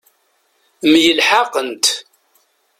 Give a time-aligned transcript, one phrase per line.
[0.91, 1.85] Myelḥaqent.